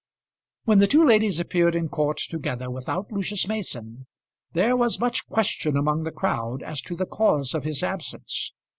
[0.65, 4.07] When the two ladies appeared in court together without Lucius Mason
[4.53, 8.51] there was much question among the crowd as to the cause of his absence.